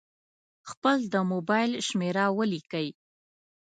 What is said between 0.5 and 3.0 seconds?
خپل د مبایل شمېره ولیکئ.